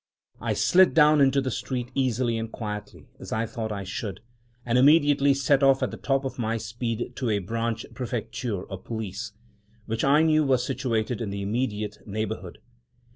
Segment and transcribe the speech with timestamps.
[0.39, 4.19] I slid down into the street easily and quietly, as I thought I should,
[4.65, 8.83] and immediately set off at the top of my speed to a branch "Prefecture" of
[8.83, 9.33] Police,
[9.85, 12.57] which I knew was situated in the immediate neighborhood.